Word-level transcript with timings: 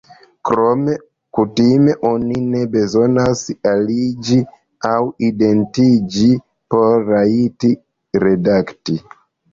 Krome, 0.47 0.93
kutime 1.37 1.93
oni 2.11 2.39
ne 2.53 2.61
bezonas 2.77 3.43
aliĝi 3.73 4.39
aŭ 4.95 5.05
identiĝi 5.31 6.31
por 6.75 7.07
rajti 7.13 7.73
redakti. 8.27 9.01